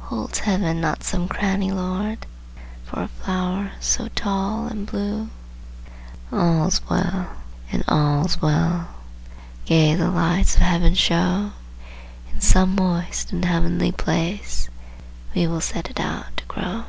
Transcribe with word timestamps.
"Holds 0.00 0.40
Heaven 0.40 0.80
not 0.80 1.04
some 1.04 1.28
cranny, 1.28 1.70
Lord, 1.70 2.26
For 2.86 3.04
a 3.04 3.06
flower 3.06 3.70
so 3.78 4.08
tall 4.16 4.66
and 4.66 4.84
blue?" 4.84 5.28
All's 6.32 6.80
well 6.90 7.28
and 7.70 7.84
all's 7.86 8.42
well! 8.42 8.88
Gay 9.64 9.94
the 9.94 10.10
lights 10.10 10.56
of 10.56 10.62
Heaven 10.62 10.94
show! 10.96 11.52
In 12.34 12.40
some 12.40 12.74
moist 12.74 13.30
and 13.30 13.44
Heavenly 13.44 13.92
place 13.92 14.68
We 15.36 15.46
will 15.46 15.60
set 15.60 15.88
it 15.88 16.00
out 16.00 16.36
to 16.38 16.44
grow. 16.46 16.84